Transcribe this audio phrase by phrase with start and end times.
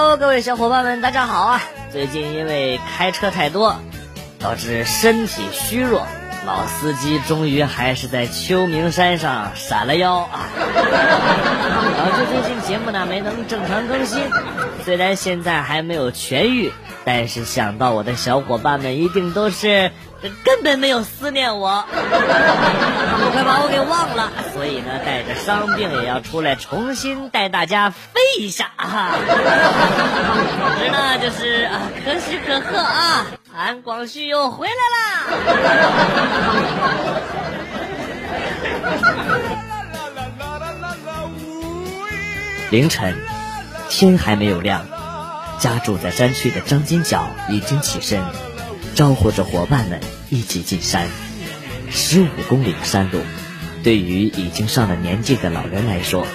[0.00, 1.60] Hello，各位小伙伴们，大家好啊！
[1.90, 3.74] 最近因为开车太多，
[4.38, 6.06] 导致身体虚弱，
[6.46, 10.46] 老司机终于还是在秋名山上闪了腰啊！
[10.54, 14.22] 导致最近节目呢没能正常更新。
[14.84, 16.72] 虽然现在还没有痊愈，
[17.04, 19.90] 但是想到我的小伙伴们一定都是
[20.44, 24.30] 根本没有思念我，都 快把我给忘了。
[24.52, 29.14] 所以呢，带着伤病也要出来重新带大家飞一下啊！
[29.16, 35.26] 总之呢，就是啊，可喜可贺啊，韩广旭又回来啦！
[42.70, 43.16] 凌晨，
[43.88, 44.84] 天还没有亮，
[45.58, 48.22] 家住在山区的张金角已经起身，
[48.94, 50.00] 招呼着伙伴们
[50.30, 51.08] 一起进山。
[51.90, 53.20] 十五公里的山路，
[53.82, 56.26] 对于已经上了年纪的老人来说，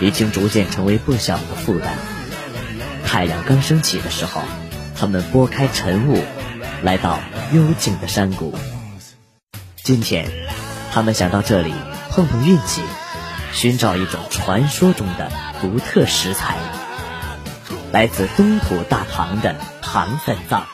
[0.00, 1.94] 已经逐渐成为不小的负担。
[3.04, 4.42] 太阳刚升起的时候，
[4.94, 6.22] 他们拨开晨雾，
[6.82, 7.20] 来到
[7.52, 8.54] 幽静的山谷。
[9.82, 10.28] 今天，
[10.92, 11.72] 他们想到这里
[12.10, 12.82] 碰碰运气，
[13.52, 15.30] 寻找一种传说中的
[15.62, 16.56] 独特食材——
[17.92, 20.66] 来自东土大唐的唐三藏。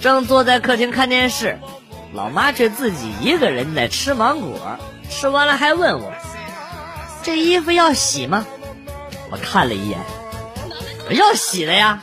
[0.00, 1.58] 正坐在客厅看电视，
[2.14, 4.78] 老妈却自己一个人在吃芒果，
[5.10, 6.12] 吃完了还问我
[7.22, 8.46] ：“这衣服要洗吗？”
[9.30, 9.98] 我看了一眼，
[11.10, 12.02] 要洗了呀。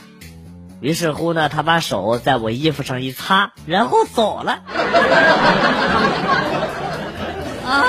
[0.79, 4.59] 于是乎呢，他把手在我衣服上一擦，然后走了。
[7.65, 7.83] 啊，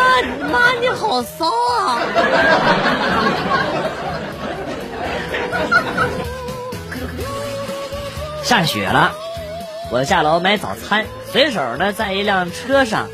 [0.50, 2.00] 妈，你好骚啊！
[8.42, 9.12] 下雪了。
[9.90, 13.08] 我下楼买早餐，随手呢在一辆车上，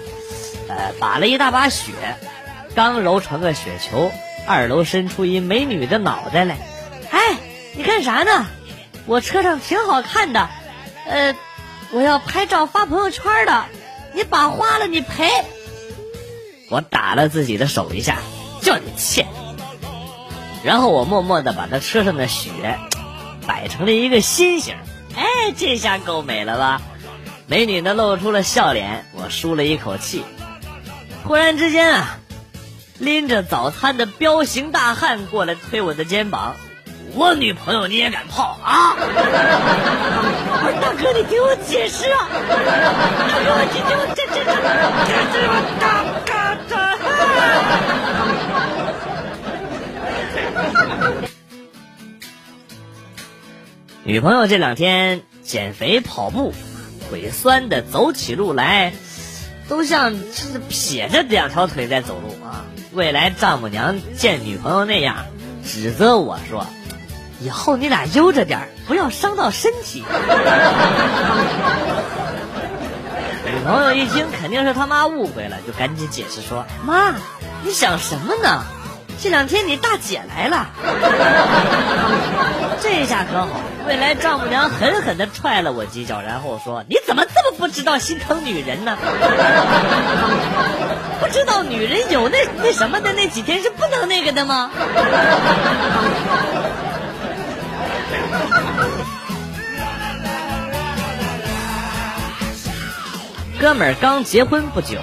[0.69, 1.93] 呃，把了一大把雪，
[2.75, 4.11] 刚揉成个雪球，
[4.47, 6.56] 二楼伸出一美女的脑袋来，
[7.11, 7.37] 哎，
[7.75, 8.47] 你干啥呢？
[9.06, 10.48] 我车上挺好看的，
[11.06, 11.34] 呃，
[11.92, 13.65] 我要拍照发朋友圈的，
[14.15, 15.31] 你把花了你赔。
[16.70, 18.19] 我打了自己的手一下，
[18.62, 19.26] 叫你欠。
[20.64, 22.78] 然后我默默的把他车上的雪
[23.47, 24.76] 摆成了一个心形。
[25.14, 26.81] 哎，这下够美了吧？
[27.47, 30.25] 美女呢露出了笑脸，我舒了一口气。
[31.25, 32.19] 忽然之间啊，
[32.98, 36.56] 拎着早餐的彪形大汉过来推我的肩膀
[37.14, 42.28] ：“我女朋友你也敢泡啊？”不是：“大哥，你听我解释啊！
[42.48, 42.56] 大
[43.44, 44.50] 哥，你听听我这这这
[45.06, 46.72] 这这我嘎嘎这。
[54.02, 56.52] 女朋友这两天减肥跑步，
[57.08, 58.92] 腿酸的走起路来，
[59.69, 62.66] 都像是撇着两条腿在走路啊！
[62.92, 65.25] 未来丈母娘见女朋友那样，
[65.64, 66.66] 指责我说
[67.41, 70.05] ：“以后你俩悠着点不要伤到身体。
[73.47, 77.15] ”女朋友一听肯定是他妈误会了，就赶紧解释说：“妈，
[77.62, 78.62] 你想什么呢？
[79.23, 80.67] 这两天你大姐来了。
[82.83, 83.49] ”这下可好，
[83.87, 88.99] 未来丈母娘狠狠的踹了我几脚，然后说：“你怎么这么不知道心疼女人呢？
[91.21, 94.71] 不知道女人有那那什么的那几天是不能那个的吗？”
[103.61, 104.99] 哥们儿刚结婚不久，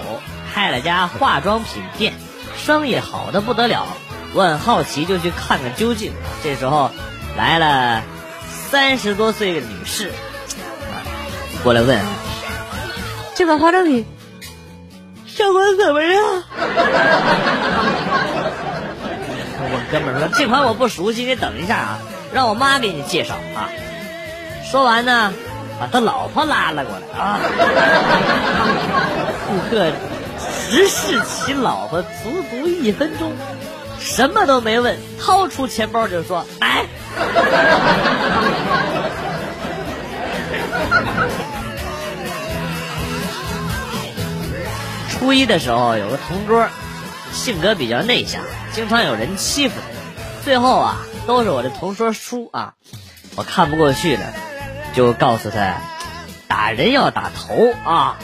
[0.53, 2.13] 开了家化妆品店，
[2.57, 3.87] 生意好的不得了。
[4.33, 6.13] 我很好奇，就去看看究竟。
[6.43, 6.91] 这时候。
[7.37, 8.03] 来了
[8.69, 10.11] 三十多岁的女士，
[11.63, 11.97] 过来问
[13.35, 14.05] ：“这款化妆品
[15.25, 16.21] 效果怎么样？”
[19.63, 21.99] 我哥们说：“这款我不熟悉，你等一下啊，
[22.33, 23.69] 让我妈给你介绍啊。”
[24.69, 25.33] 说完呢，
[25.79, 27.39] 把他老婆拉了过来啊。
[29.47, 29.91] 顾客
[30.69, 32.07] 直视其老婆足
[32.49, 33.33] 足一分钟，
[33.99, 36.85] 什么都没问，掏出钱包就说：“买。
[45.11, 46.65] ”初一的时候，有个同桌，
[47.31, 48.41] 性格比较内向，
[48.71, 49.83] 经常有人欺负他。
[50.43, 50.97] 最后啊，
[51.27, 52.73] 都是我的同桌输啊
[53.35, 54.33] 我看不过去了
[54.93, 55.77] 就告诉他
[56.47, 58.17] 打人要打头啊。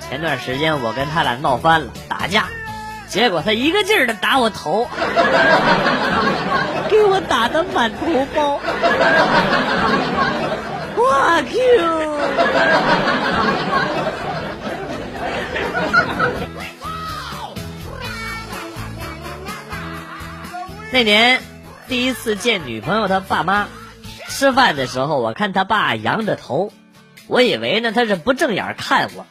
[0.00, 2.48] 前段时间我跟他俩闹翻了打架
[3.08, 4.88] 结果他一个劲儿的打我头
[6.90, 8.60] 给我打的满头包。
[10.96, 12.12] 我 q
[20.92, 21.40] 那年
[21.88, 23.66] 第一次见女朋友她爸妈，
[24.28, 26.72] 吃饭的时候，我看他爸扬着头，
[27.26, 29.26] 我以为呢他是不正眼看我，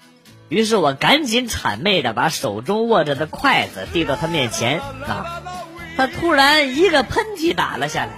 [0.47, 5.41] 于是我赶紧谄媚的把手中握着的筷子递到他面前啊，
[5.97, 8.11] 他突然一个喷嚏打了下来。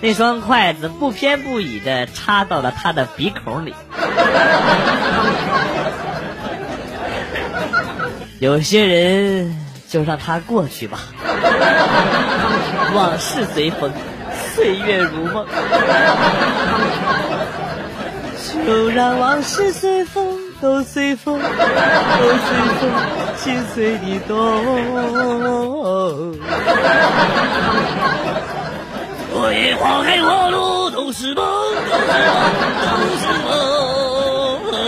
[0.00, 3.74] 那双筷子不偏不倚的插到了他的鼻孔里。
[8.38, 9.58] 有些人
[9.88, 11.00] 就让他过去吧，
[12.94, 13.92] 往事随风，
[14.54, 15.46] 岁月如梦。
[18.66, 21.50] 就让往事随风，都随风，都随
[22.80, 22.90] 风，
[23.36, 24.36] 心随你动。
[29.32, 31.44] 对，花开花落都是梦，
[31.90, 31.96] 都
[33.16, 33.50] 是梦，
[34.62, 34.82] 都是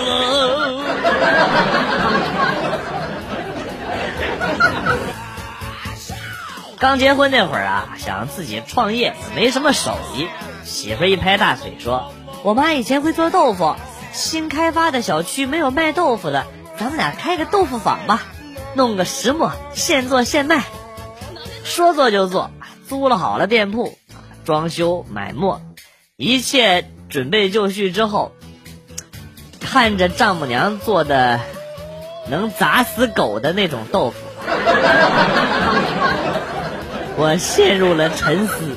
[4.96, 5.09] 梦。
[6.80, 10.28] 刚结婚那会儿啊，想自己创业，没什么手艺。
[10.64, 12.10] 媳妇一拍大腿说
[12.42, 13.76] ：“我妈以前会做豆腐，
[14.14, 16.46] 新开发的小区没有卖豆腐的，
[16.78, 18.22] 咱们俩开个豆腐坊吧，
[18.74, 20.64] 弄个石磨，现做现卖。”
[21.64, 22.50] 说做就做，
[22.88, 23.98] 租了好了店铺。
[24.46, 25.60] 装修买墨，
[26.16, 28.32] 一切准备就绪之后，
[29.60, 31.40] 看着丈母娘做的
[32.30, 34.16] 能砸死狗的那种豆腐，
[37.22, 38.74] 我陷入了沉思。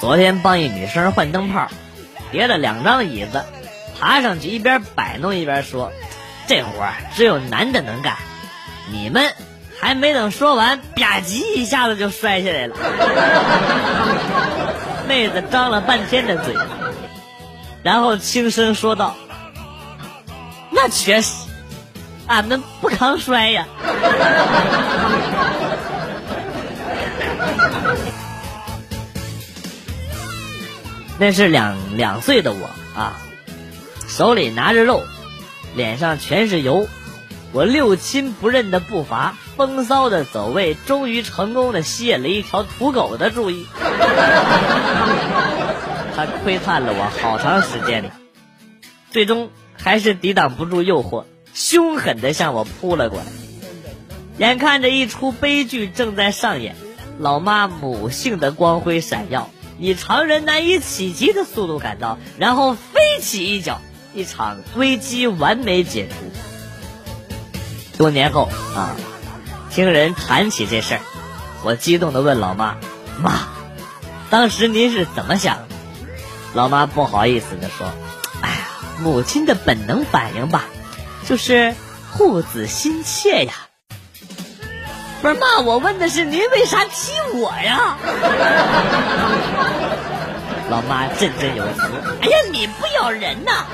[0.00, 1.68] 昨天帮一女生换灯泡，
[2.32, 3.44] 叠了两张椅子，
[4.00, 5.92] 爬上去一边摆弄一边说。
[6.48, 6.72] 这活
[7.14, 8.16] 只有男的能干，
[8.90, 9.32] 你们
[9.78, 12.74] 还没等说完，吧唧一下子就摔下来了。
[15.06, 16.56] 妹子张了半天的嘴，
[17.84, 19.14] 然后轻声说道
[20.82, 21.34] ：“那确实，
[22.26, 23.66] 俺们不抗摔呀。
[31.20, 33.20] ”那是两两岁的我啊，
[34.08, 35.02] 手里拿着肉。
[35.76, 36.88] 脸上全是油，
[37.52, 43.66] 我六亲不认的步伐，风骚的走位，终于成功的吸引了一条土狗的注意。
[46.16, 48.08] 他窥探了我好长时间呢，
[49.10, 49.50] 最终
[49.82, 51.24] 还是抵挡不住诱惑，
[51.54, 53.26] 凶狠的向我扑了过来。
[54.38, 56.76] 眼看着一出悲剧正在上演，
[57.18, 63.80] 老妈母性的光辉闪耀，以常人难以企及的速度赶到，然后飞起一脚。
[64.12, 66.16] 一场危机完美解除。
[67.96, 68.96] 多年后啊，
[69.70, 71.00] 听人谈起这事儿，
[71.62, 72.78] 我激动的问老妈
[73.22, 73.46] ：“妈，
[74.28, 75.68] 当时您是怎么想的？”
[76.54, 77.86] 老妈不好意思的说：“，
[79.00, 80.64] 母亲的本能反应吧，
[81.26, 81.74] 就是
[82.12, 83.52] 护子心切呀。”
[85.22, 87.98] 不是妈，我问的是您为啥踢我呀？
[90.70, 91.82] 老妈振振有词
[92.22, 93.66] ：“哎呀，你不咬人呐！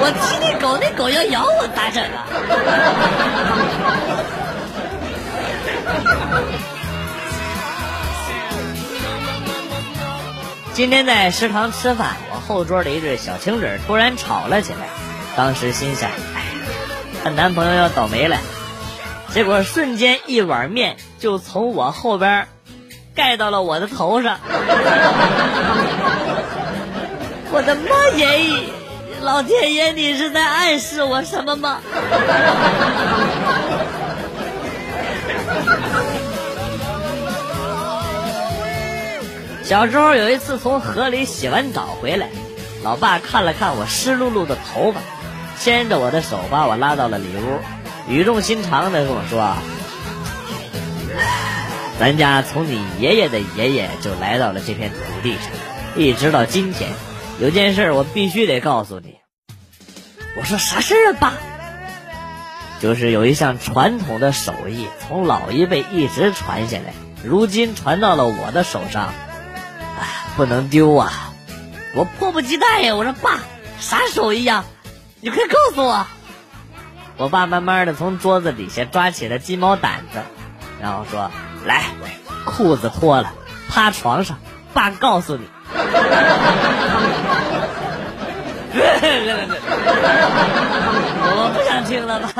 [0.00, 2.26] 我踢那狗，那狗要咬我咋整啊？”
[10.74, 14.88] 今天在食堂吃饭，后桌的一对小情侣突然吵了起来。
[15.36, 16.44] 当时心想：“哎，
[17.22, 18.36] 她男朋友要倒霉了。”
[19.32, 22.48] 结果瞬间一碗面就从我后边。
[23.14, 24.38] 盖到了我的头上，
[27.52, 28.64] 我的妈耶！
[29.20, 31.82] 老天爷，你是在暗示我什么吗？
[39.62, 42.28] 小时候有一次从河里洗完澡回来，
[42.82, 45.00] 老爸看了看我湿漉漉的头发，
[45.58, 47.60] 牵着我的手把我拉到了里屋，
[48.12, 49.56] 语重心长的跟我说。
[51.98, 55.42] 咱家从你爷爷的爷爷就来到了这片土地上，
[55.96, 56.90] 一直到今天，
[57.38, 59.18] 有件事我必须得告诉你。
[60.36, 61.34] 我说啥事儿啊，爸？
[62.80, 66.92] 就是有一项传统的手艺，从老一辈一直传下来，
[67.24, 69.14] 如今传到了我的手上，
[70.36, 71.32] 不能丢啊！
[71.94, 72.94] 我迫不及待呀！
[72.96, 73.40] 我说爸，
[73.78, 74.64] 啥手艺呀？
[75.20, 76.06] 你快告诉我！
[77.18, 80.22] 我爸慢慢的从桌子底下抓起了鸡毛掸子，
[80.80, 81.30] 然后说。
[81.64, 81.84] 来，
[82.44, 83.32] 裤子脱了，
[83.68, 84.36] 趴床上，
[84.74, 85.48] 爸告诉你。
[91.24, 92.32] 我不想听了吧。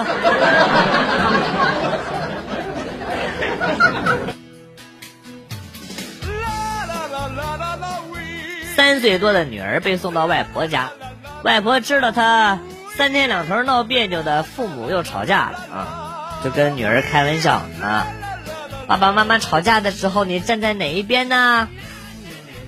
[9.02, 10.90] 岁多的女儿被送到外婆家，
[11.42, 12.60] 外婆知道她
[12.96, 18.06] 三天两头闹别扭的父母又吵架了啊，就跟女儿开玩笑啊，
[18.86, 21.68] 爸爸妈妈吵架的时候你站在哪一边呢？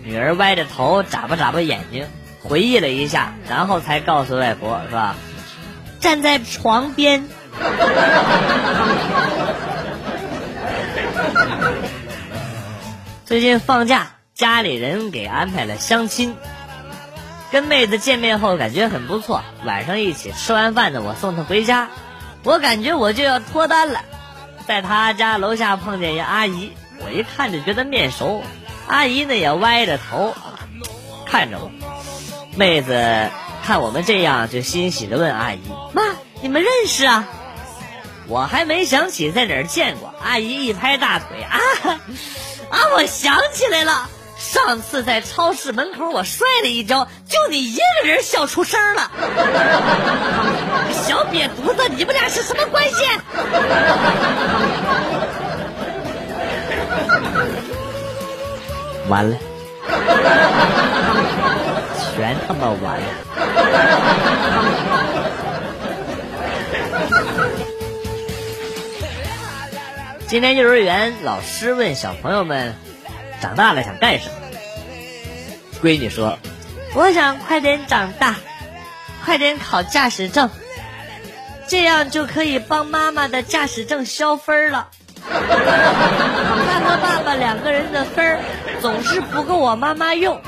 [0.02, 2.08] 女儿歪着头眨巴眨巴眼睛，
[2.42, 5.14] 回忆了一下，然后才告诉外婆是吧？
[6.00, 7.28] 站在床边。
[13.24, 16.36] 最近放假，家里人给安排了相亲。
[17.52, 21.88] 跟妹子见面后感觉很不错，晚上一起吃完饭呢，我送她回家。
[22.42, 24.00] 我感觉我就要脱单了，
[24.66, 28.42] 在她家楼下碰见一阿姨，我一看就觉得面熟。
[28.88, 30.34] 阿姨呢也歪着头
[31.26, 31.70] 看着我，
[32.56, 33.30] 妹子
[33.64, 35.60] 看我们这样就欣喜的问阿姨
[35.94, 36.02] ：“妈，
[36.42, 37.28] 你们认识啊？”
[38.26, 41.56] 我还没想起在哪儿见过，阿姨一拍大腿啊
[42.70, 42.78] 啊！
[42.96, 44.08] 我想起来了。
[44.44, 49.10] 上次在超市门口，我摔了一跤，就你一个人笑出声了。
[50.92, 53.04] 小瘪犊子，你们俩是什么关系？
[59.08, 59.36] 完了，
[62.14, 63.06] 全他妈完了。
[70.26, 72.74] 今天幼儿园老师问小朋友们。
[73.40, 74.34] 长大了想干什么？
[75.82, 76.38] 闺女说
[76.94, 78.36] ：“我想快点长大，
[79.24, 80.48] 快点考驾驶证，
[81.66, 84.88] 这样就可以帮妈妈的驾驶证消分了。
[85.28, 88.38] 她和爸爸两个人的分儿
[88.80, 90.40] 总是不够我妈妈用。”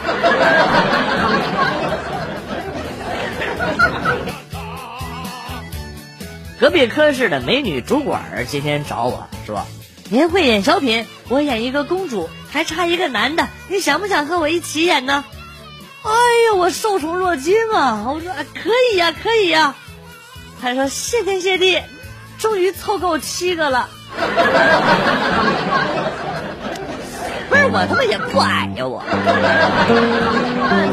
[6.58, 9.66] 隔壁科室的美女主管今天找我说。
[10.08, 15.24] 您会演小品，我演一个公主，还差一个男的，你想不想和我一起演呢？
[16.02, 18.04] 哎呀，我受宠若惊啊！
[18.06, 19.74] 我说可以呀，可以呀。
[20.62, 21.82] 他说谢天谢地，
[22.38, 23.88] 终于凑够七个了。
[27.48, 29.02] 不是我他妈也不矮呀我。